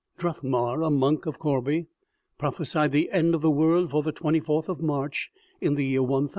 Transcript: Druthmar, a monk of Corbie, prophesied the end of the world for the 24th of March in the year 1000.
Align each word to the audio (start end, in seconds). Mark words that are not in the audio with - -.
Druthmar, 0.17 0.81
a 0.81 0.89
monk 0.89 1.27
of 1.27 1.37
Corbie, 1.37 1.85
prophesied 2.39 2.91
the 2.91 3.11
end 3.11 3.35
of 3.35 3.41
the 3.43 3.51
world 3.51 3.91
for 3.91 4.01
the 4.01 4.11
24th 4.11 4.67
of 4.67 4.81
March 4.81 5.29
in 5.61 5.75
the 5.75 5.85
year 5.85 6.01
1000. 6.01 6.29